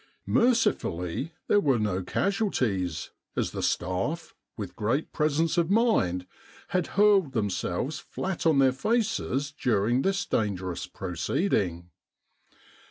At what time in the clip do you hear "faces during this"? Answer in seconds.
8.73-10.25